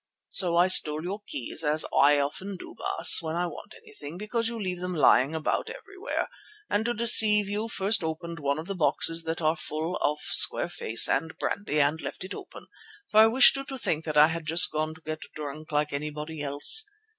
"So 0.29 0.57
I 0.57 0.67
stole 0.67 1.03
your 1.03 1.21
keys, 1.27 1.63
as 1.63 1.85
I 1.95 2.19
often 2.19 2.55
do, 2.55 2.73
Baas, 2.75 3.19
when 3.21 3.35
I 3.35 3.45
want 3.45 3.71
anything, 3.85 4.17
because 4.17 4.47
you 4.49 4.59
leave 4.59 4.79
them 4.79 4.95
lying 4.95 5.35
about 5.35 5.69
everywhere, 5.69 6.27
and 6.71 6.83
to 6.85 6.95
deceive 6.95 7.47
you 7.47 7.67
first 7.69 8.03
opened 8.03 8.39
one 8.39 8.57
of 8.57 8.65
the 8.65 8.73
boxes 8.73 9.25
that 9.25 9.43
are 9.43 9.55
full 9.55 9.97
of 9.97 10.17
square 10.21 10.69
face 10.69 11.07
and 11.07 11.37
brandy 11.37 11.79
and 11.79 12.01
left 12.01 12.23
it 12.23 12.33
open, 12.33 12.65
for 13.11 13.19
I 13.19 13.27
wished 13.27 13.55
you 13.55 13.63
to 13.65 13.77
think 13.77 14.03
that 14.05 14.17
I 14.17 14.29
had 14.29 14.47
just 14.47 14.71
gone 14.71 14.95
to 14.95 15.01
get 15.01 15.19
drunk 15.35 15.71
like 15.71 15.93
anybody 15.93 16.41
else. 16.41 16.83